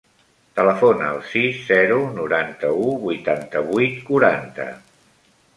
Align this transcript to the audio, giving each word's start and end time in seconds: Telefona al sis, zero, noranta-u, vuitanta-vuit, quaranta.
Telefona 0.59 1.09
al 1.15 1.19
sis, 1.33 1.59
zero, 1.67 1.99
noranta-u, 2.17 2.89
vuitanta-vuit, 3.07 4.03
quaranta. 4.11 4.71